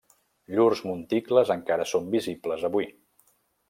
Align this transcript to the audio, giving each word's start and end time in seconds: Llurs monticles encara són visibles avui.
Llurs 0.55 0.81
monticles 0.87 1.53
encara 1.59 1.87
són 1.95 2.11
visibles 2.19 2.69
avui. 2.73 2.93